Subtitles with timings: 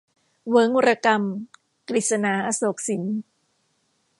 [0.49, 1.49] เวิ้งระกำ-
[1.89, 3.03] กฤษณา อโศกสิน